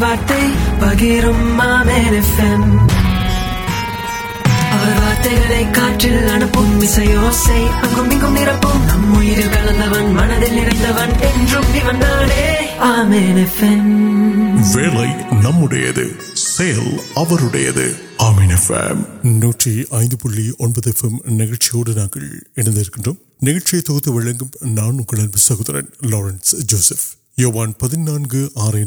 وارتگ 0.00 0.70
میرے 1.92 2.20
آمین 12.78 13.44
نو 15.42 15.52
ஆமீன் 18.23 18.53
எஃப்எம் 18.53 19.01
நூற்றி 19.37 19.71
ஐந்து 19.97 20.17
புள்ளி 20.17 20.45
ஒன்பது 20.57 20.91
எஃப்எம் 20.91 21.17
நிகழ்ச்சியோடு 21.37 21.93
நாங்கள் 21.93 22.27
இணைந்திருக்கின்றோம் 22.57 23.19
நிகழ்ச்சியை 23.39 23.81
தொகுத்து 23.81 24.11
வழங்கும் 24.11 24.53
நான் 24.71 24.97
உங்கள் 24.97 25.19
அன்பு 25.19 25.41
சகோதரன் 25.45 25.89
லாரன்ஸ் 26.09 26.53
ஜோசப் 26.65 27.05
யோவான் 27.37 27.73
பதினான்கு 27.77 28.39
ஆறை 28.57 28.83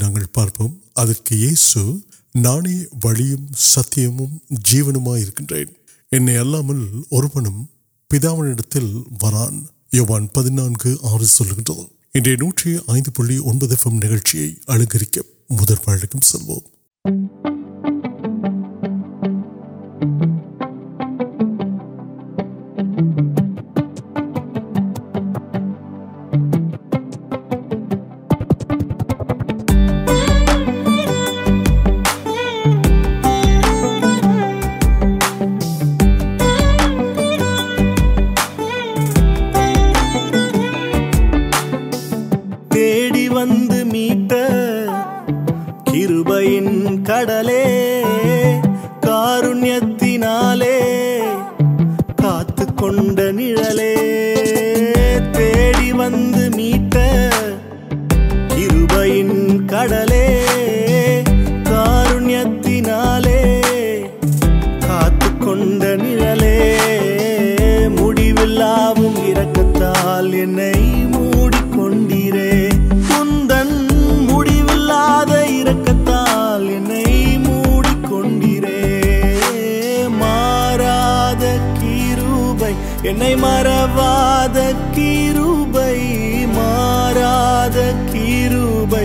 مرواد 83.14 84.58
کئی 84.96 86.46
ماروب 86.46 88.96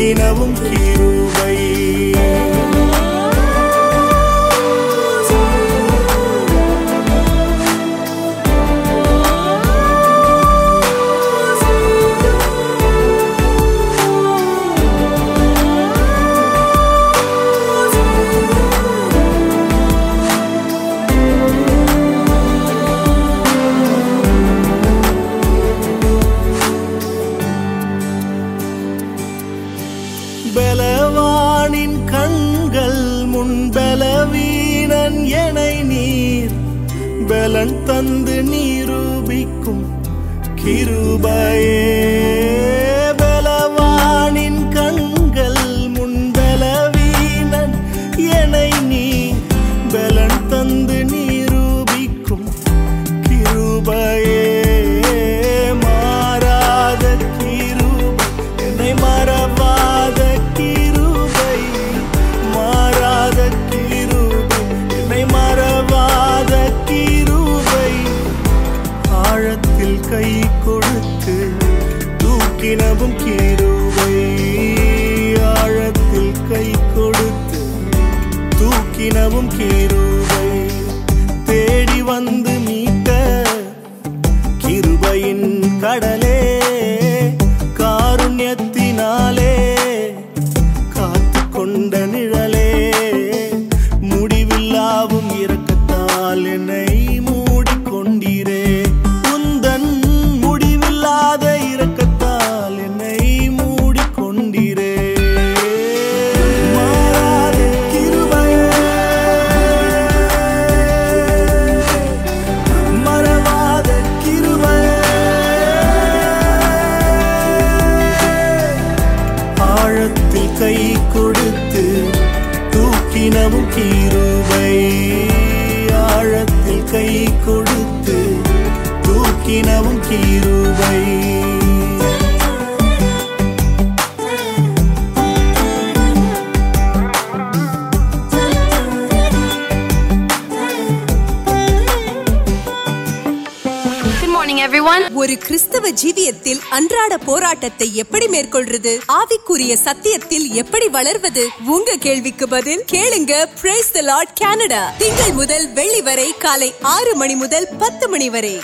தூக்கினவும் 0.00 0.54
கிருபை 0.58 1.09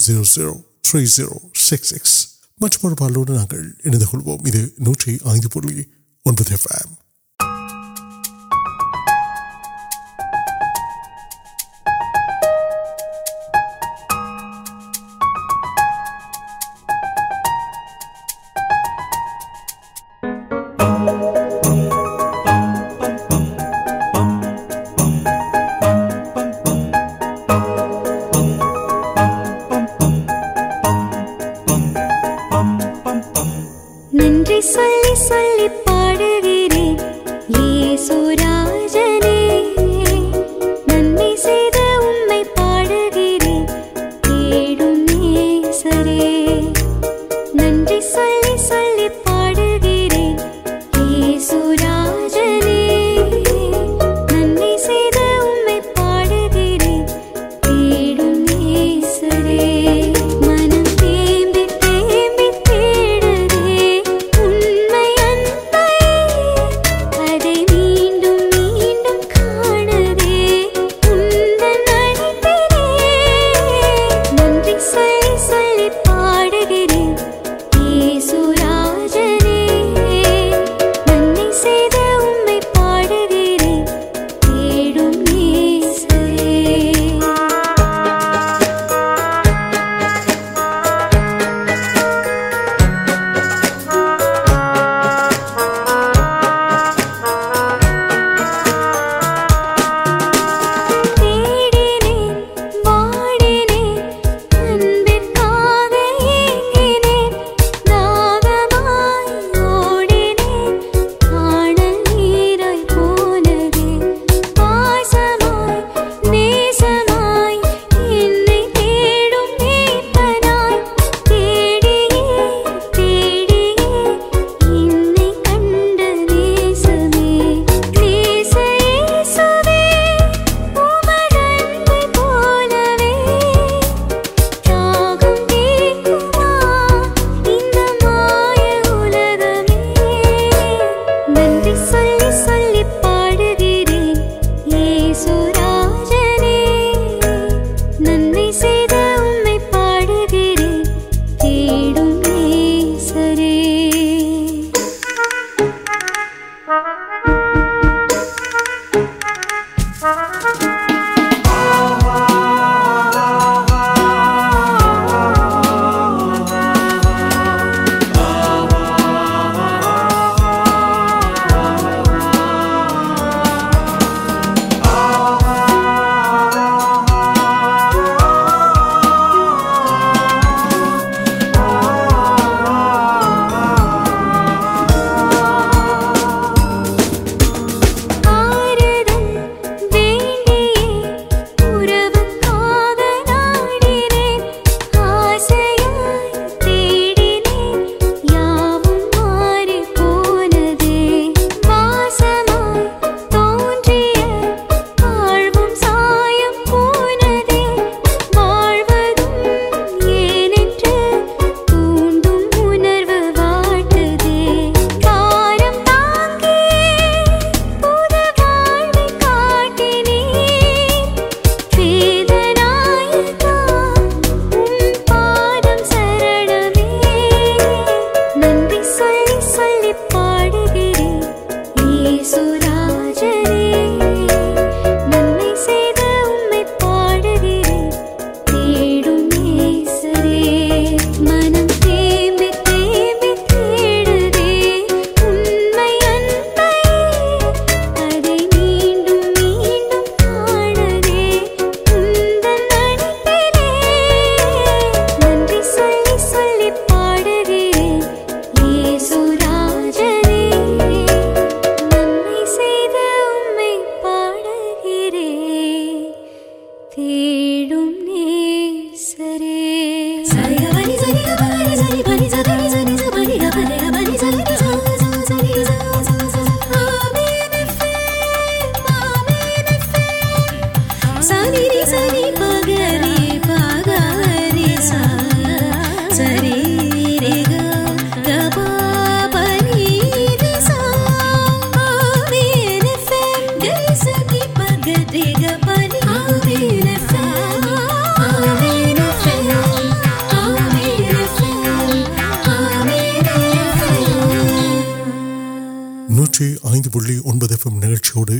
مہرچی 306.75 308.13
اٹھیں 308.15 308.39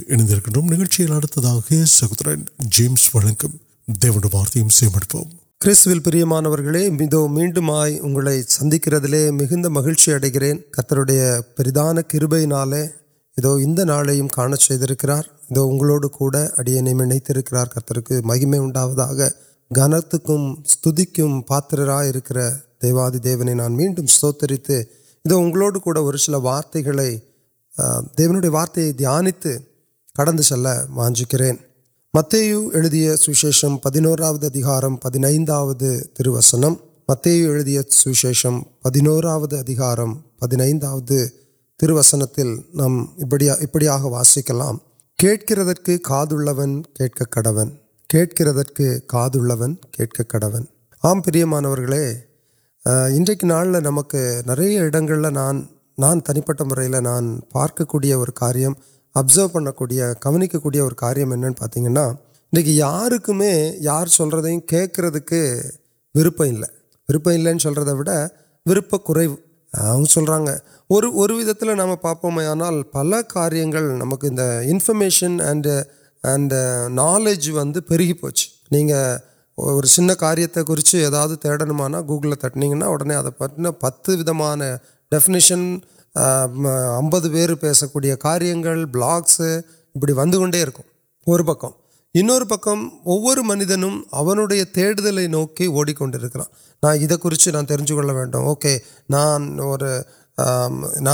مہینے 0.61 0.85
دیونے 3.87 4.27
وارتگار 4.83 5.25
دی 27.79 28.47
وارت 28.47 28.79
د 28.99 29.01
میوی 32.13 33.17
سوشیشم 33.17 33.77
پہ 33.77 33.99
نوکارم 33.99 34.95
پہ 34.95 36.27
وسن 36.27 36.61
مت 37.09 37.27
پہنوار 38.83 39.43
پہ 41.77 41.91
وسن 41.91 42.21
ابڑا 42.81 43.95
وسیع 44.03 44.41
کچھ 45.19 45.51
کاڑکردن 50.27 50.63
آمپانے 51.03 51.43
ان 52.85 53.25
کو 53.25 53.47
نیگل 54.47 55.33
نان 55.33 55.61
نان 55.97 56.19
تنی 56.19 56.41
پوری 56.41 56.87
نان 56.87 57.39
پارک 57.51 57.81
كوئی 57.87 58.11
اور 58.11 58.27
كارم 58.27 58.73
ابس 59.15 59.39
پڑھ 59.51 59.71
كو 59.71 59.85
كونی 60.21 60.47
كوئی 60.47 60.79
اور 60.79 60.91
كاریم 60.91 61.33
پاتی 61.53 61.81
یا 61.83 62.05
یا 62.53 63.07
یار 63.79 64.07
چل 64.07 64.29
رہی 64.29 64.59
كی 64.59 64.77
ویپ 66.15 66.41
ویپر 66.41 67.25
ویپ 68.65 68.95
كریں 69.05 69.27
اور 70.89 71.29
نام 71.75 71.95
پاپنا 71.95 72.69
پل 72.91 73.13
كار 73.27 73.51
نمک 73.51 74.25
انفرمشن 74.25 75.39
اینڈ 75.41 75.67
اینڈ 76.23 76.53
نالج 76.91 77.49
وے 77.49 77.97
گی 77.99 78.91
اور 79.57 79.83
سن 79.83 80.13
كار 80.13 80.37
كریسی 80.55 80.97
یعنی 80.97 81.35
تڑنمانا 81.35 82.01
گل 82.01 82.35
تٹا 82.35 83.29
پہنچا 83.29 83.71
پتہ 83.71 84.11
ود 84.11 84.29
ڈفنیشن 85.11 85.77
امبو 86.15 87.55
پیس 87.61 87.83
کو 87.93 87.99
کاریہ 88.19 88.53
بلاک 88.91 89.29
ابھی 89.95 90.13
ونکر 90.13 90.69
پکم 91.45 91.69
ان 92.15 92.29
پکم 92.49 92.87
وہ 93.05 93.35
منت 93.43 93.71
نمبر 93.71 94.37
اپنے 94.37 94.63
تیل 94.73 95.31
نوکی 95.31 95.65
اوڑکی 95.65 96.05
ناجکل 96.83 98.09
اوکے 98.35 98.77
نان 99.09 99.59
اور 99.59 99.79
ن 100.37 101.07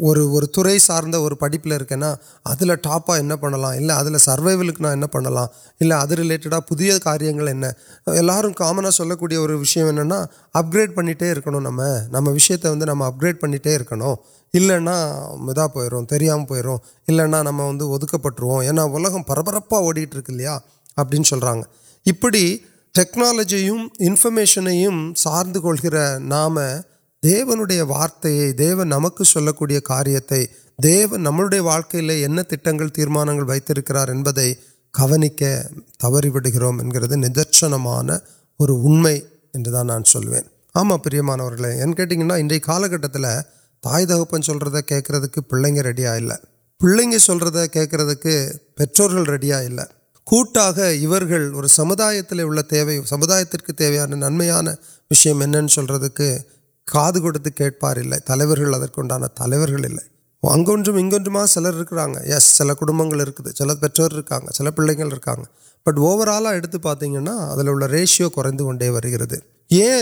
اور 0.00 0.42
تر 0.46 0.78
سار 0.78 1.02
اور 1.14 1.32
پڑپل 1.32 1.72
اب 1.72 2.74
ٹاپ 2.82 3.10
اتنا 3.10 3.36
پڑلانا 3.36 4.18
سروک 4.18 4.80
نا 4.80 5.06
پڑلانڈا 5.06 6.58
پہ 6.60 6.98
کاریہ 7.04 7.30
یوارہ 8.06 8.52
کامن 8.56 8.90
سوک 8.90 9.18
کوئی 9.18 9.36
ویشم 9.36 10.12
آپکر 10.54 10.90
پڑھے 10.94 11.34
نام 11.46 11.80
نمک 12.10 12.52
نام 12.80 13.02
اپکر 13.02 13.32
پڑھے 13.40 13.76
کرونا 13.88 15.66
پویا 15.66 17.26
نام 17.26 17.56
پٹرو 18.22 18.58
ایسا 18.58 18.82
اوکم 18.82 19.22
پاڑیٹرکیا 19.68 20.58
ٹکالجیم 22.94 23.86
انفرمشن 23.98 24.66
سارکر 25.16 26.18
نام 26.20 26.58
دیوار 27.22 27.82
وارت 27.88 28.26
دیارہ 28.58 28.84
دیو 30.82 31.16
نمبر 31.16 31.60
واقعی 31.60 32.00
تیار 32.00 33.44
وقت 33.44 33.72
کواری 34.94 36.30
پہنچ 36.30 37.26
نشن 37.26 37.72
اور 37.72 38.68
آم 40.74 40.96
پرانگ 40.96 41.64
ان 41.64 41.92
تا 43.82 43.82
دہرد 43.82 45.32
کل 45.32 45.40
پڑک 45.40 45.78
ریڈیا 45.78 46.14
اور 51.54 51.66
سمدا 51.66 52.10
دل 52.30 52.40
سمدایا 53.06 54.06
نمردک 54.06 56.22
کاپارے 56.88 58.02
تعوبان 58.26 59.22
تعویم 59.34 59.96
انگن 60.42 61.46
سرکار 61.46 62.08
یس 62.26 62.44
سر 62.56 62.74
کڑبر 62.74 63.50
چل 63.50 63.76
پھر 63.76 64.52
سر 64.52 64.70
پھر 64.70 65.14
بٹ 65.86 65.98
اوور 65.98 66.28
آل 66.28 66.46
پاتا 66.82 67.06
ادل 67.06 67.82
ریشو 67.82 68.30
کونگ 68.30 68.60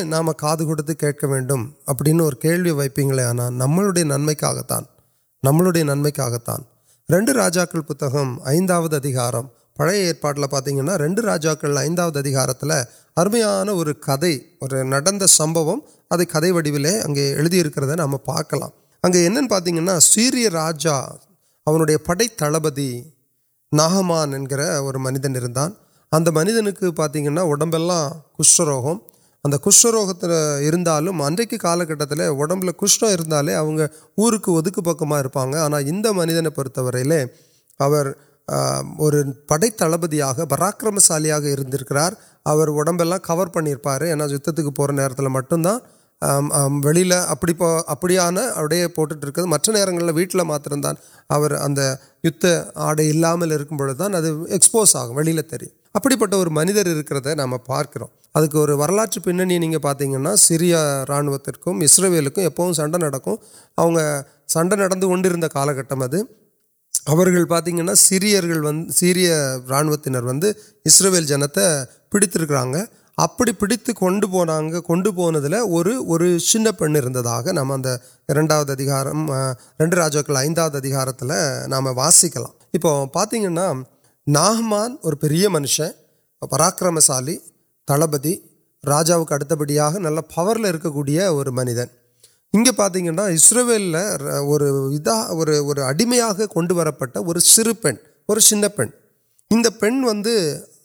نام 0.05 0.33
کا 0.33 0.57
وغیرہ 0.63 3.23
آنا 3.23 3.51
نمبر 3.51 4.05
ننمکا 4.05 4.81
نملے 5.43 5.83
ننمکا 5.83 6.57
ریڈ 7.09 7.29
راجا 7.29 7.65
ہو 8.13 8.25
گار 9.15 9.35
پڑے 9.77 10.13
پاتی 10.51 10.81
ریٹ 10.99 11.21
راجا 11.25 11.55
ارمان 13.17 13.69
اور 13.69 13.87
کدے 14.01 14.39
اور 14.59 14.71
سب 15.29 15.59
کدھ 16.31 16.53
وڑوک 16.53 17.79
نام 17.97 18.17
پارک 18.17 18.55
پاتا 19.51 20.01
سیرجایا 20.01 21.97
پڑت 22.07 22.43
ناگان 23.73 24.47
اور 24.61 24.95
منتنر 24.95 25.47
اگر 26.13 26.31
منی 26.31 26.53
دیکھ 26.53 26.81
کے 26.81 26.91
پاتی 26.91 27.27
کشمروگی 28.39 28.95
کاشک 34.25 34.85
پکا 34.85 35.79
انتلے 35.79 37.25
اور 38.99 39.13
پڑتیا 39.49 40.33
پراکرم 40.49 40.99
سالکر 40.99 41.61
اور 42.47 42.69
کور 43.21 43.47
پارا 43.77 44.07
یت 44.07 44.49
نی 44.49 45.29
مٹل 45.29 45.67
ابھی 46.23 47.55
پہ 47.55 47.79
ابڑان 47.87 48.39
ابڑی 48.39 48.87
پوٹ 48.87 49.13
نیٹل 49.69 50.43
متردان 50.43 50.95
اور 51.29 51.51
یت 52.25 52.47
آڈے 52.77 53.13
ملتاز 53.13 54.15
آگے 54.95 55.15
وی 55.15 55.33
اٹھ 55.95 56.49
منظر 56.51 57.35
نام 57.37 57.59
پارک 57.67 58.03
اک 58.35 58.55
واٹر 58.55 59.19
پہنچے 59.19 59.79
پاتی 59.79 60.07
ساحتل 60.37 61.29
سنڈو 64.49 64.49
سنکر 64.49 65.49
کال 65.49 65.75
کٹما 65.75 66.07
ہے 66.07 66.23
پتہ 67.47 67.85
سب 67.87 68.11
سیریا 68.91 69.57
راحبت 69.69 70.09
جنتے 71.29 71.61
پیڑتی 72.13 72.39
ابھی 73.19 73.53
پیتی 73.53 73.93
سنیا 76.41 77.53
نام 77.53 77.73
ررن 78.29 78.47
رنڈ 79.81 79.95
راجا 79.95 80.21
دام 81.71 81.87
و 81.87 83.07
پاتی 83.07 83.39
نہمان 84.27 84.97
اور 85.03 85.13
پہ 85.13 85.49
منش 85.49 85.81
پراکرمشالی 86.51 87.37
تلپی 87.89 88.35
راجاؤتھ 88.85 89.33
نل 89.99 90.19
پوری 90.35 91.21
اور 91.21 91.47
منت 91.47 92.77
پتہ 92.77 92.99
اسٹور 97.29 98.39
سین 98.39 98.59
سو 98.59 98.81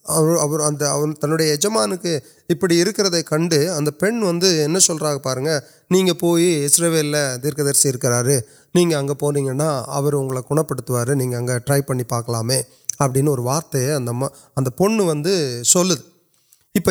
تنڈیا 0.07 1.53
یجم 1.53 1.77
کے 2.01 2.19
ابھی 2.49 2.81
اک 2.81 2.99
کن 3.25 4.23
وا 4.23 4.79
سی 4.79 6.65
اسرولی 6.65 7.17
دیرکدرس 7.43 7.85
کریں 8.01 8.39
پویں 9.19 9.45
گا 9.45 9.53
نہیں 11.07 11.47
ٹری 11.65 11.81
پڑ 11.81 11.97
پاکلام 12.07 12.51
اب 12.99 13.17
وارت 13.37 13.75
اگر 13.75 14.69
مجھے 14.89 15.61
سلد 15.65 16.01
اپ 16.75 16.89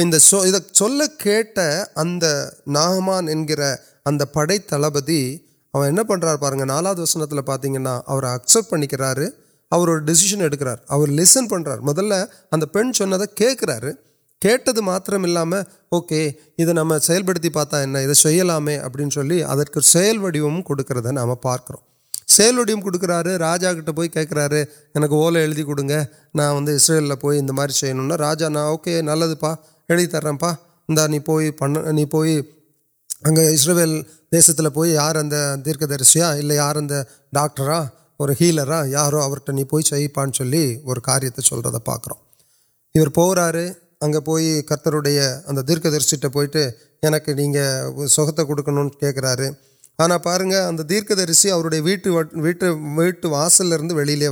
چل 0.72 1.00
کمان 1.16 3.28
پڑت 4.32 4.74
پڑھ 6.08 6.24
رہا 6.24 6.36
پارن 6.36 6.66
نالا 6.66 6.92
دس 6.92 7.16
پاتا 7.46 7.68
اکسپٹ 8.34 8.70
پہ 8.70 8.76
اور 9.74 9.88
ڈیشن 9.98 10.42
اور 10.86 11.08
لسن 11.08 11.46
پڑھ 11.48 11.62
رہا 11.62 11.74
مدل 11.80 12.12
اگر 12.12 12.66
پین 12.66 12.92
چن 12.92 13.12
کار 13.36 13.82
کھیٹملام 14.42 15.54
اوکے 15.88 16.30
نام 16.58 16.98
سی 16.98 17.48
پہلام 17.48 18.68
ابھی 18.82 19.42
ادھر 19.42 19.80
سیوکرد 19.82 21.06
نام 21.06 21.34
پارک 21.34 21.72
ویم 22.38 22.80
کار 23.00 23.26
راجا 23.38 23.72
گئی 23.72 24.08
کارکن 24.08 25.70
اس 26.68 26.88
کے 28.84 29.00
نلپا 29.02 29.54
اڑت 29.88 30.28
نہیں 30.98 31.20
پو 31.20 31.40
نہیں 31.40 32.06
اگر 33.22 33.50
اسی 33.50 34.86
یار 34.86 35.16
دیر 35.64 35.76
درسیا 35.86 36.34
ڈاکٹر 37.32 37.70
اور 38.20 38.28
ہیلرا 38.40 38.82
یارٹ 38.86 39.48
نہیں 39.48 39.64
پوچھ 39.64 39.92
پانچ 40.14 40.40
اور 40.40 40.96
کاریہتے 40.96 41.42
چل 41.42 41.60
رہا 41.60 41.78
یہ 42.94 43.06
اگر 44.00 44.20
پوی 44.20 44.62
کتنے 44.62 45.18
اگر 45.46 45.62
دیرکدرس 45.62 46.14
پہ 46.34 47.30
نہیں 47.30 48.06
سکتے 48.06 48.44
کھنک 48.44 49.04
آنا 49.98 50.18
پارنگ 50.18 50.52
اگر 50.52 50.82
دیرکدرس 50.82 51.46
ویٹ 51.82 52.06
ویٹ 52.34 52.62
ویٹ 52.96 53.24
واسل 53.24 53.72
ویل 53.92 54.22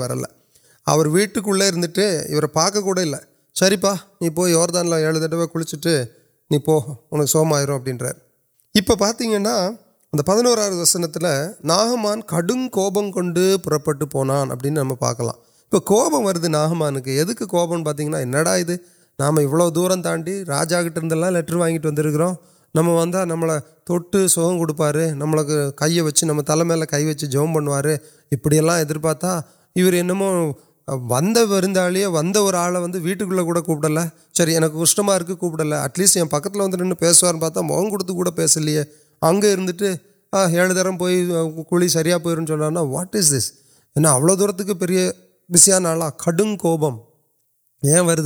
ویٹ 1.06 1.38
کو 1.38 1.52
لنٹے 1.52 2.08
ان 2.18 2.46
پاککل 2.52 3.14
سرپا 3.56 3.92
نہیں 3.92 4.30
پو 4.30 4.48
دان 4.66 4.88
یہ 4.88 5.46
کلیچے 5.52 6.02
نہیں 6.50 6.60
پو 6.60 6.78
ان 7.10 7.26
کو 7.26 7.26
سوٹ 7.26 7.48
اتنی 9.04 9.36
ان 10.12 10.22
پوار 10.22 10.82
دس 10.82 10.96
نمان 11.64 12.20
کڑ 12.20 12.42
کوپن 12.72 13.38
اب 14.50 14.66
نم 14.66 14.94
پارکمر 14.94 16.38
ناگان 16.48 17.00
کے 17.00 17.24
کوپم 17.24 17.84
پاتا 17.84 18.02
اندے 18.02 18.76
نام 19.18 19.38
عوہم 19.38 20.02
تای 20.02 20.44
راجاٹر 20.44 21.30
لٹر 21.30 21.54
واگوٹ 21.54 21.86
ونک 21.86 22.16
نم 22.74 22.88
و 22.88 23.04
نمٹ 23.04 24.16
سوپر 24.30 24.96
نمک 25.14 25.46
کے 25.46 25.70
کئی 25.76 26.00
وچ 26.00 26.24
نم 26.24 26.40
تل 26.40 26.62
می 26.62 27.04
وچم 27.04 27.54
پڑوار 27.54 27.84
ابڑ 28.32 28.98
پارتہ 28.98 29.40
یہ 29.76 30.02
وا 32.06 32.22
ویسے 32.22 32.98
ویٹکل 32.98 33.38
کوشٹرا 34.68 35.18
کوپل 35.18 35.72
اٹلی 35.72 36.06
پکن 36.30 36.94
پیسوار 36.94 37.34
پتہ 37.40 37.60
موت 37.60 38.36
پس 38.36 38.58
اگیں 39.22 39.56
یہ 40.32 40.98
پوئ 40.98 41.88
سری 41.88 42.12
چلنا 42.46 42.80
واٹ 42.80 43.16
اس 43.16 43.52
دورت 43.96 44.62
کے 44.66 44.74
پہسان 44.74 45.86
آل 45.86 46.02
آپ 46.02 46.18
کڑ 46.18 46.40
کوپر 46.58 48.20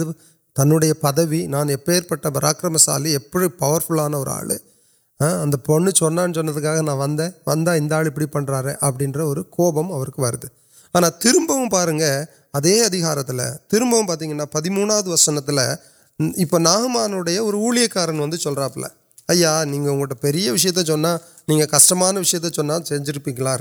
تنہے 0.57 0.93
پدی 0.93 1.47
نان 1.47 1.71
پہ 1.85 2.01
پراکرم 2.11 2.77
سال 2.77 3.07
ابڑی 3.07 3.49
پورفان 3.49 4.15
اور 4.15 4.27
آل 4.27 4.51
پن 5.57 5.91
چاہیں 5.91 6.91
وال 6.91 7.19
ابھی 7.47 8.27
پڑھ 8.27 8.51
رہے 8.51 8.75
اب 8.81 9.03
کوپمر 9.51 10.09
آنا 10.95 11.09
ترپن 11.09 11.69
پارن 11.69 12.01
ادے 12.55 12.81
تربی 13.69 14.07
پات 14.07 14.23
پہ 14.53 14.69
موسم 14.71 15.39
نگمانوڈیا 16.21 17.41
اور 17.41 17.55
ورنہ 17.55 18.37
چل 18.37 18.53
رہا 18.53 18.69
پل 18.69 18.85
یاشت 19.29 20.79
چاہا 20.87 21.17
نہیں 21.49 21.67
کشمیر 21.67 22.19
وشی 22.19 22.39
چنجر 22.51 23.19
پیلا 23.19 23.57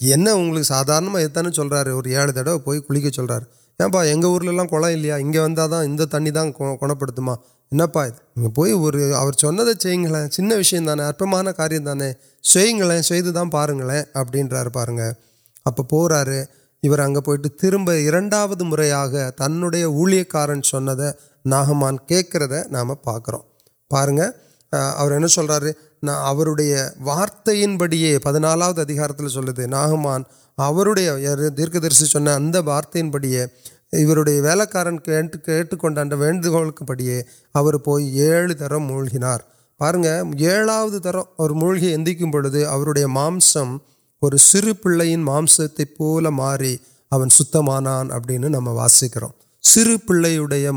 یونی 0.00 0.62
سارت 0.62 1.54
چل 1.54 1.66
رہا 1.66 1.80
ہے 1.80 1.90
اور 1.90 2.04
یہ 2.04 2.32
تڑو 2.34 2.58
پیکر 2.58 3.40
ایپرل 3.78 4.66
کولیاد 4.66 5.20
ان 5.74 5.96
تین 5.96 6.34
دا 6.34 6.50
کو 6.50 8.48
پوی 8.54 8.72
اور 9.12 9.32
چند 9.32 9.60
سنیں 10.32 10.78
ارپان 10.88 11.52
کاریہمانے 11.56 12.12
سے 13.02 13.20
پارن 13.52 13.80
ابر 14.14 14.68
پارن 14.68 15.00
اپر 15.64 15.82
پوئیں 15.82 17.48
تربی 17.60 18.10
تنڈے 19.36 19.84
ورنہ 19.84 21.10
ناگان 21.44 21.96
کی 21.98 22.22
نام 22.70 22.94
پاک 22.94 23.30
نہارت 26.02 27.48
بڑی 27.78 28.18
پہ 28.18 28.38
نالا 28.38 28.72
تو 28.72 29.28
چلتے 29.28 29.66
نامانے 29.66 31.48
دیرک 31.56 31.82
درس 31.82 32.16
ات 32.16 32.56
وارت 32.64 32.96
وارٹک 36.46 36.82
بڑے 36.82 37.22
پوئ 37.84 38.22
موار 38.78 39.40
پہ 39.78 39.80
ایوا 39.80 40.86
اور 41.36 41.50
موغی 41.50 41.94
اسندے 41.94 43.04
میر 43.04 45.38
سنستے 45.38 45.84
پولی 45.84 46.30
ماری 46.30 46.76
اب 47.10 47.24
نام 48.38 48.68
واسکر 48.68 49.22
سر 49.64 49.96
پہلے 50.06 50.68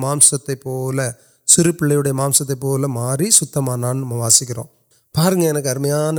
سر 1.47 1.71
پڑے 1.71 2.11
ممستے 2.11 2.55
پولی 2.55 2.87
ماری 2.87 3.31
سام 3.31 4.11
وسکر 4.11 4.57
ارمیاں 5.15 6.11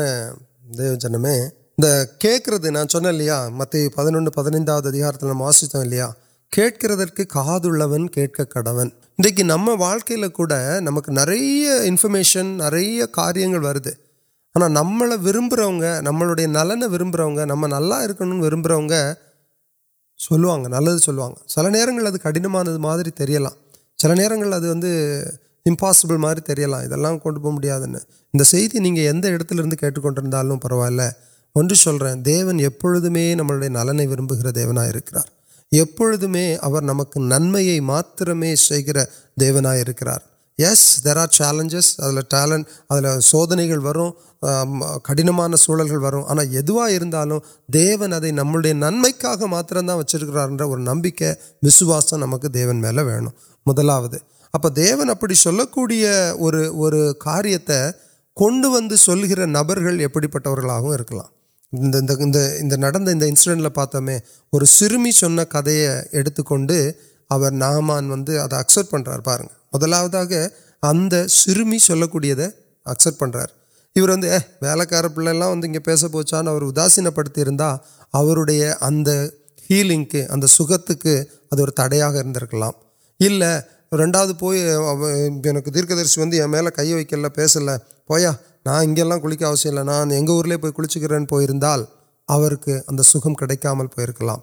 کھیکر 2.21 2.71
نا 2.71 2.85
چلی 2.85 3.29
مت 3.53 3.77
پہنچے 3.95 4.31
پہاڑ 4.35 5.41
وسیا 5.41 6.11
کچھ 6.53 7.17
کا 7.17 7.59
کڑو 8.45 8.81
انشن 11.87 12.57
نا 12.57 13.07
کاریہ 13.13 13.47
آنا 14.55 14.69
نرب 14.69 15.55
نل 16.47 16.79
نے 16.79 16.87
وقت 16.87 17.39
نلا 17.65 18.01
کر 18.09 18.25
نلو 20.69 20.99
سل 21.49 21.67
نکل 21.67 22.19
کڑن 22.19 22.57
آ 22.57 22.63
سر 24.05 24.15
نر 24.15 24.33
واسیبل 25.83 26.17
مارتہ 26.17 26.53
اب 26.53 26.93
اللہ 26.93 27.17
کون 27.19 27.35
پہ 27.43 27.49
میڈیا 27.49 27.79
نہیں 28.75 28.97
کٹر 29.77 30.59
پوا 30.63 30.89
لے 30.89 31.09
سو 31.75 31.93
نلنے 31.93 32.43
ویونکار 32.45 34.43
نمتر 36.83 38.55
شکر 38.57 38.99
دیونا 39.41 39.75
یس 40.59 41.01
در 41.05 41.19
آر 41.19 41.27
چیلنجسل 41.27 42.19
سودنے 43.21 43.67
کے 43.69 43.77
وڑن 43.77 45.57
سوڑ 45.57 45.81
آنا 46.29 46.43
دی 47.73 48.31
نئے 48.31 48.73
ناتم 48.73 49.55
دا 49.87 49.95
ویچرکار 49.95 50.61
اور 50.61 50.79
نمک 50.79 51.23
مسواسم 51.63 52.17
نمک 52.17 52.47
دیل 52.55 52.71
مجھے 53.67 54.93
ابن 54.93 55.11
ابھی 55.11 55.35
سوکیا 55.35 56.31
اور 56.31 57.15
کاریہ 57.21 57.91
کن 58.37 58.65
ولکری 58.65 59.47
نبر 59.47 59.79
پہ 60.27 60.49
انسٹنٹ 63.25 63.75
پتہ 63.75 63.99
میری 63.99 64.67
سرمی 64.67 65.13
چن 65.13 65.45
کتنے 65.51 66.91
نحمان 67.51 68.11
وکسپ 68.11 68.91
پنر 68.91 69.21
پارنگ 69.21 69.64
مدلا 69.75 70.01
ہوتا 70.03 70.21
اگر 70.21 71.27
سرمی 71.29 71.79
چل 71.79 72.07
کو 72.07 72.21
پڑھ 73.19 73.31
رہا 73.31 73.45
ہے 73.95 74.39
واقعار 74.63 75.09
پیلے 75.17 75.79
پیس 75.79 76.05
پہچان 76.13 76.49
اداسین 76.49 77.11
پڑتی 77.11 77.43
ادھر 78.13 79.25
ہیلی 79.71 80.05
سو 80.47 80.67
تڑیال 81.77 83.43
رنڈا 83.93 84.25
پویسے 84.39 85.71
دیرکدرشن 85.75 86.33
ویل 86.53 86.71
کئی 86.77 86.93
وقت 86.95 87.35
پیسل 87.37 87.69
پیا 88.09 88.33
نا 88.67 88.81
کلک 89.23 89.43
آس 89.43 89.67
نا 89.67 90.03
پیچھے 90.63 91.01
گرنے 91.01 91.27
پویر 91.27 91.51
کیام 93.55 93.87
پیکلام 93.87 94.41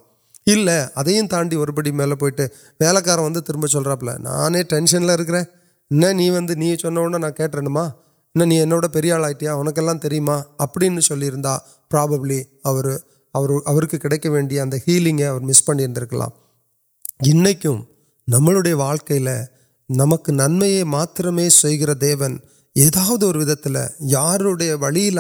اِلے 0.48 0.80
ادا 0.96 1.12
تا 1.30 1.42
پڑی 1.76 1.92
میل 1.92 2.16
پیٹھے 2.20 2.48
واقعار 2.82 3.20
وی 3.20 3.42
ترب 3.48 3.68
سل 3.72 3.84
نان 4.20 4.62
ٹینشن 4.70 5.08
کریں 5.28 5.44
چڑھے 6.82 7.62
نہ 8.36 8.44
آٹیا 9.26 9.54
اُن 9.54 9.72
کے 9.74 9.82
لا 9.82 10.42
اب 10.58 10.74
پاپبلی 11.92 12.42
کھینگے 14.84 15.32
مس 15.42 15.64
پڑک 15.66 16.14
نمکل 17.28 19.28
نمک 19.90 20.30
نوت 20.30 21.22
یار 24.12 24.46
ویڈیل 24.82 25.20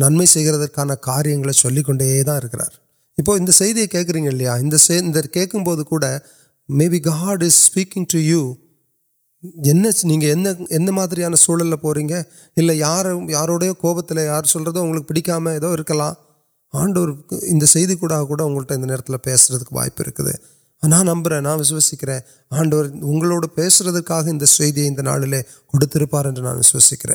نن 0.00 0.16
میں 0.16 0.26
سان 0.26 0.90
کاریہ 1.02 1.52
چل 1.52 1.82
کو 1.82 1.92
ابکرینیا 3.92 4.56
می 6.68 6.88
باڈی 6.88 8.04
ٹو 8.04 8.18
یو 8.18 8.54
نہیں 9.64 11.36
سوڑی 11.36 12.12
ہے 12.12 12.74
یار 12.74 13.06
یاروڈیو 13.28 13.74
کوپتی 13.74 14.20
یار 14.20 14.44
سلوک 14.44 15.08
پیٹکام 15.08 15.48
کرنڈر 16.72 17.80
ایکڑ 17.80 18.12
اگلے 18.12 19.16
پیسے 19.16 19.54
وائپ 19.72 20.00
ہے 20.00 20.32
نا 20.82 21.02
نمبر 21.02 21.40
نا 21.40 21.54
وشکر 21.54 22.18
آنڈو 22.50 22.80
اگڑ 22.80 23.86
دا 23.86 23.88
نا 23.88 24.00
کار 24.00 24.24
وشکر 26.74 27.10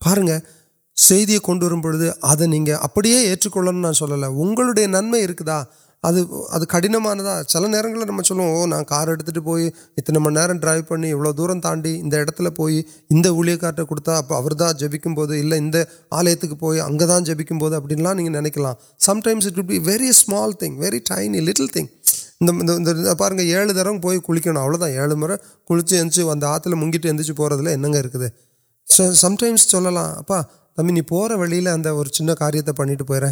پارن 0.00 0.28
نہیںما 0.98 2.76
ادھر 6.52 6.64
کڑھانا 6.64 7.42
چل 7.42 7.70
نل 7.70 8.06
نام 8.06 8.20
چلو 8.22 8.66
نا 8.66 8.82
کارت 8.82 9.38
اتنے 9.98 10.18
میرے 10.18 10.52
ڈرائیو 10.54 10.82
پڑی 10.88 11.12
عوہم 11.12 11.60
تایت 11.60 12.40
پوئی 12.56 12.82
انٹر 13.10 13.84
کترا 13.84 14.70
جب 14.72 14.92
ایک 14.92 15.06
آلیہ 16.10 16.34
جب 17.24 17.40
اب 17.74 17.92
نکل 18.40 18.66
سمٹمس 18.98 19.46
اٹھی 19.46 19.78
ویری 19.78 20.08
اسمال 20.08 20.52
تھیرینی 20.52 21.40
لنگ 21.40 22.84
درکار 22.84 23.32
مرچی 25.14 25.98
ایجوکیٹ 25.98 27.36
پوری 27.36 28.28
سمٹمسپ 29.14 30.32
تمہیں 30.78 31.02
پھر 31.02 31.34
وا 31.34 32.04
چین 32.06 32.34
کاریہ 32.34 32.72
پڑھے 32.76 32.96
پوڑے 32.96 33.26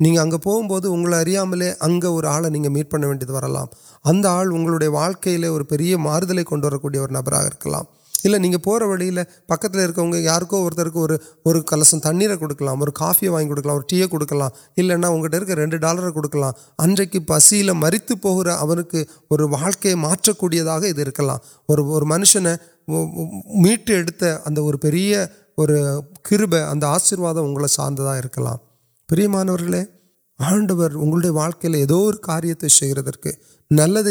نہیں 0.00 0.18
اگر 0.18 2.06
اور 2.06 2.24
آنے 2.24 2.48
نہیں 2.48 2.68
میٹ 2.68 2.90
پہ 2.90 2.96
واڑیہ 3.28 4.88
واقعی 4.88 5.44
اور 5.44 5.60
پہلے 5.60 5.96
ماردل 5.96 6.42
کن 6.44 6.64
وبرا 6.64 7.42
کریں 7.60 8.52
پھر 8.64 8.82
وکتو 9.48 10.16
یارک 10.16 10.54
اور 10.54 11.60
کلسم 11.62 11.98
تنر 11.98 12.36
کلر 12.36 12.90
کافی 12.90 13.28
واقعا 13.28 13.70
اور 13.70 13.80
ٹے 13.82 14.02
کھڑکا 14.06 14.48
اگر 14.76 15.56
ریڈ 15.56 15.74
ڈالر 15.76 16.10
کھڑکا 16.10 16.50
اچھی 16.78 17.18
پسل 17.18 17.72
مریت 17.74 18.12
پہ 18.22 19.38
واقع 19.44 19.94
منشن 22.04 22.46
میٹ 23.56 23.90
اگر 24.20 24.58
اور 24.58 24.74
اور 25.58 26.00
کبپ 26.22 26.54
ادھر 26.54 26.86
آشیواد 26.86 27.34
سارا 27.70 27.94
داكل 27.98 28.42
پرا 29.08 31.48
دور 31.88 32.14
كاركے 32.22 33.30
نلد 33.70 34.08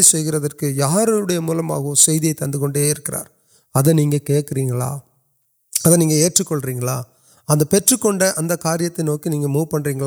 كر 0.59 0.69
یارو 0.69 1.29
یا 1.29 1.39
ملے 1.39 2.33
تک 2.33 2.55
كریں 4.25 4.25
كے 4.25 4.41
ادیں 5.85 6.11
ایٹ 6.11 6.41
كل 6.47 6.59
رہی 6.59 6.79
ادھر 7.47 8.55
كار 8.55 8.79
نوکی 8.99 9.29
موو 9.29 9.65
پن 9.65 9.81
رہی 9.81 9.99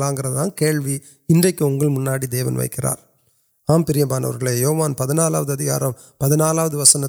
كیلو 0.55 0.89
انگلے 1.29 2.27
دیون 2.31 2.57
وكرارے 2.57 4.53
یو 4.53 4.73
مان 4.73 4.93
پہ 4.93 5.13
نال 5.13 5.35
پہ 6.19 6.35
نال 6.35 6.59
وسن 6.73 7.07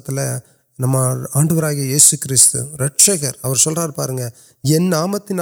نم 0.79 0.95
آنور 0.95 1.71
یہ 1.71 1.97
سو 1.97 2.17
کتو 2.17 2.59
رکشکر 2.77 3.31
اور 3.41 3.55
سرپر 3.55 4.11
نامتی 4.79 5.33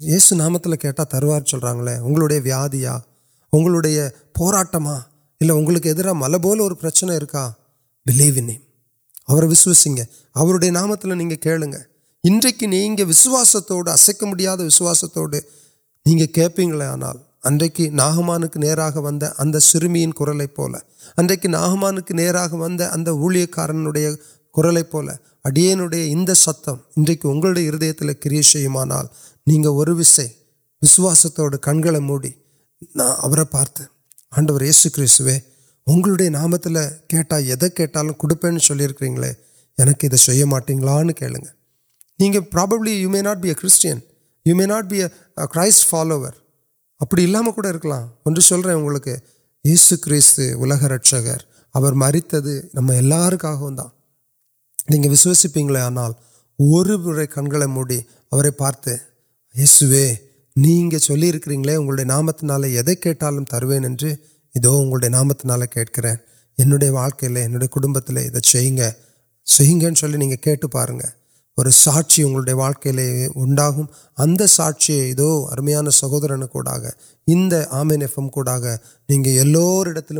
ویسو 0.00 0.34
نامت 0.36 0.66
کرو 1.10 1.40
چل 1.40 1.58
رہا 1.58 1.70
اگے 1.70 2.38
ویڈیو 2.40 4.08
پورا 4.32 4.62
اِلے 5.40 5.52
وہ 5.52 6.74
پرچنے 6.74 7.18
کا 7.26 7.50
لروسی 9.28 9.94
نام 10.70 10.94
تو 10.94 11.08
نہیں 11.08 11.36
کھیلیں 11.36 11.72
انگریست 12.24 13.70
اصک 13.86 14.22
منڈوس 14.22 14.82
نہیں 15.94 16.26
کل 20.12 20.40
اُکر 20.40 20.58
ول 20.58 20.74
اچھی 21.16 21.48
ناگان 21.48 22.00
کی 22.00 22.14
نا 22.14 22.42
اگر 22.44 23.10
ورڈ 23.10 23.36
کورل 24.50 24.82
پولی 24.82 25.14
اٹھے 25.44 26.12
ان 26.12 26.26
ستم 26.34 26.76
انگریز 26.96 27.68
ہردیم 27.68 28.82
نہیں 29.46 29.62
کنگل 31.62 31.98
موڑ 31.98 32.26
نا 32.94 33.44
پارتیں 33.44 33.93
آڈر 34.36 34.62
یہسو 34.62 34.88
كريے 34.94 35.38
اُنڈي 35.86 36.28
نام 36.28 36.56
كرٹا 37.10 37.38
يہ 37.38 37.68
كےٹال 37.76 38.12
كے 38.12 38.34
پولیكل 38.42 39.24
يہ 39.24 40.28
يہ 40.28 40.44
مٹينگان 40.44 41.12
كے 41.12 42.40
پاببلى 42.52 42.90
يو 43.02 43.10
ميں 43.10 43.22
ناٹ 43.22 43.38
بي 43.42 43.50
ارسٹين 43.50 43.98
يو 44.46 44.56
ميں 44.56 44.66
ناٹ 44.66 44.90
پی 44.90 45.02
اريس 45.02 45.84
فالور 45.86 46.32
ابڑىلام 47.00 47.50
كوركل 47.50 47.92
كو 48.24 48.40
سر 48.40 48.64
رہے 48.64 48.72
اوکے 48.72 49.16
يسسو 49.64 49.96
كريست 50.04 50.40
رچر 50.92 51.36
اور 51.74 51.92
مرتد 52.02 52.46
ناشپلے 54.88 55.80
آنال 55.80 56.12
ورى 56.58 57.26
كن 57.26 57.48
كل 57.50 57.66
موڑى 57.66 58.50
پارت 58.58 58.88
يس 59.54 59.82
نہیں 60.56 60.98
چلے 60.98 61.74
اُن 61.74 62.06
نامتی 62.06 62.46
تروین 63.50 63.84
ادو 63.84 64.80
اُنڈ 64.80 65.04
نامتی 65.04 65.66
کالب 65.76 68.06
تیے 68.06 68.90
سے 69.46 69.64
اور 71.56 71.66
ساچی 71.70 72.22
وہ 72.24 74.46
ساچی 74.46 75.10
ادو 75.10 75.30
ارمان 75.50 75.90
سہورک 75.90 76.56
انفمک 77.26 78.38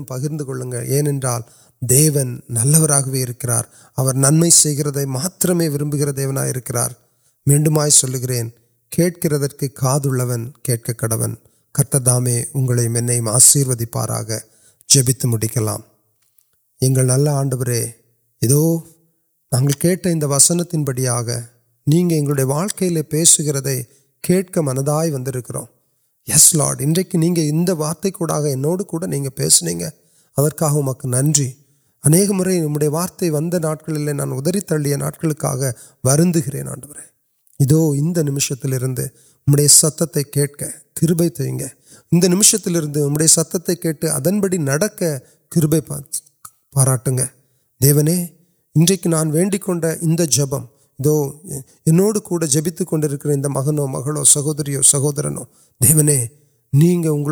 پکرکل 0.09 0.63
دیون 1.81 2.39
نلور 2.49 2.91
نمرم 4.15 5.61
ورب 5.75 5.99
گر 5.99 6.11
دی 6.11 6.27
கேட்கிறதற்கு 8.94 9.66
காதுள்ளவன் 9.82 10.46
கேட்க 10.62 10.96
கடவன் 10.98 11.36
கர்த்ததாமே 11.76 12.38
உங்களையும் 12.54 12.96
என்னையும் 12.96 13.32
ஆசீர்வதிப்பாராக 13.34 14.40
ஜெபித்து 14.90 15.28
முடிக்கலாம் 15.28 15.84
எங்கள் 16.82 17.06
நல்ல 17.06 17.28
ஆண்டவரே 17.32 17.82
இதோ 18.42 18.62
நாங்கள் 19.52 19.78
கேட்ட 19.78 20.12
இந்த 20.12 20.28
வசனத்தின்படியாக 20.28 21.38
நீங்கள் 21.88 22.18
எங்களுடைய 22.18 22.48
வாழ்க்கையில் 22.48 23.10
பேசுகிறதை 23.12 23.78
கேட்க 24.24 24.62
மனதாய் 24.62 25.10
வந்திருக்கிறோம் 25.10 25.70
எஸ் 26.28 26.52
லார்ட் 26.56 26.82
இன்றைக்கு 26.82 27.18
நீங்கள் 27.18 27.44
இந்த 27.44 27.72
வார்த்தை 27.76 28.12
கூடாக 28.12 28.50
என்னோடு 28.50 28.84
கூட 28.86 29.06
நீங்கள் 29.08 29.38
பேசுனீங்க 29.38 29.86
அதற்காக 30.38 30.82
ادو 37.65 37.95
نمشتی 37.95 38.69
نمت 38.69 39.71
کئی 40.33 40.47
نمشتی 42.13 42.71
نمتے 42.71 43.75
کٹن 43.75 44.41
بڑی 44.41 44.59
نکب 44.59 45.75
پاراٹ 46.73 47.09
انڈ 47.09 48.91
ایک 48.91 49.07
جب 50.31 50.55
جبتک 52.47 52.95
مغ 53.49 53.71
مہو 53.71 54.25
سہور 54.25 54.55
دیویامانک 55.81 57.23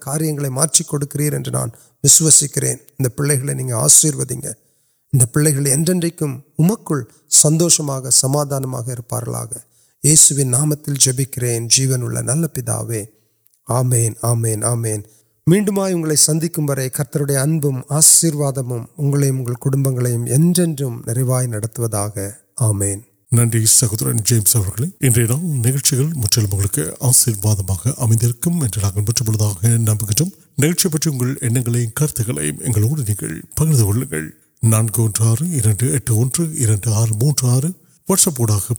کاریہ 0.00 0.32
کڑکرانک 0.90 1.68
پہ 3.16 3.72
آشیو 3.74 4.24
ان 5.12 5.26
پہل 5.26 5.66
سندوشن 7.30 8.10
سمادان 8.12 8.62
نامکر 10.50 11.44
جیون 11.68 12.26
نل 12.26 12.48
پے 12.48 13.04
آمین 13.68 14.12
آمن 14.22 14.64
آمین 14.64 15.00
میڈم 15.46 15.80
اب 15.80 16.14
سندھ 16.16 16.46
کرآروادی 16.54 16.88
نتن 23.32 23.66
سہوتر 23.66 24.12
آشیرواد 27.00 27.70
امید 27.98 28.40
پکرک 28.40 28.88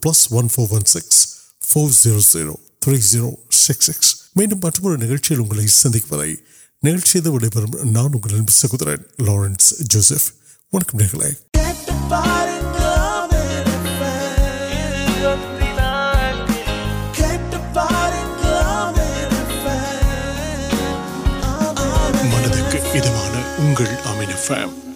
plus 0.02 0.32
one 0.32 0.48
four 0.48 0.68
one 0.72 0.82
six 0.86 1.28
four 1.62 1.90
zero 1.92 2.20
zero 2.20 2.56
three 2.82 2.98
zero 2.98 3.32
six 3.52 3.86
six 3.86 4.16
madam 4.36 4.58
مطلب 4.64 4.88
نئے 4.96 5.68
سندر 5.68 7.66
نان 7.84 8.48
سہورن 8.50 9.26
لارنس 9.26 9.74
جوسف 9.80 10.32
وڑکے 10.74 10.98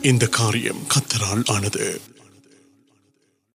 ان 0.04 0.18
کارہیم 0.18 0.84
کتر 0.88 1.24
آنا 1.48 1.68